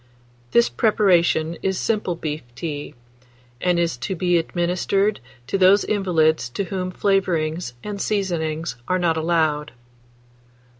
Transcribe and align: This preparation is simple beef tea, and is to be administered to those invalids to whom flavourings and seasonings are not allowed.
This 0.49 0.67
preparation 0.67 1.57
is 1.61 1.77
simple 1.77 2.15
beef 2.15 2.41
tea, 2.55 2.95
and 3.61 3.77
is 3.77 3.97
to 3.97 4.15
be 4.15 4.39
administered 4.39 5.19
to 5.45 5.59
those 5.59 5.83
invalids 5.85 6.49
to 6.57 6.63
whom 6.63 6.89
flavourings 6.89 7.75
and 7.83 8.01
seasonings 8.01 8.77
are 8.87 8.97
not 8.97 9.15
allowed. 9.15 9.73